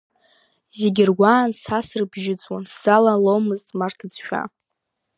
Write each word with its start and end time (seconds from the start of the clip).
Зегь 0.77 1.01
ргәаан 1.09 1.49
са 1.61 1.77
срыбжьыҵуан, 1.87 2.63
сзалаломызт 2.71 3.67
ма 3.77 3.87
рҭыӡшәа. 3.91 4.41